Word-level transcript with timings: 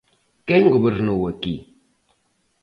Quen 0.47 0.63
gobernou 0.75 1.19
aquí? 1.25 1.55